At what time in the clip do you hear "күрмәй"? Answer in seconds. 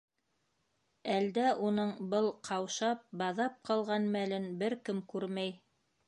5.13-5.53